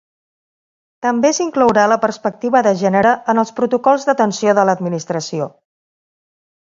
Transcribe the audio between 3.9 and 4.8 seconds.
d'atenció de